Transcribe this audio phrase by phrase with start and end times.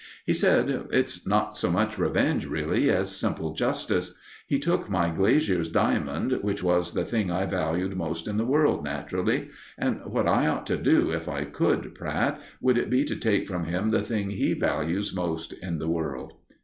[0.25, 4.15] He said: "It's not so much a revenge, really, as simple justice.
[4.47, 8.83] He took my glazier's diamond, which was the thing I valued most in the world,
[8.83, 13.47] naturally; and what I ought to do, if I could, Pratt, would be to take
[13.47, 16.33] from him the thing he values most in the world."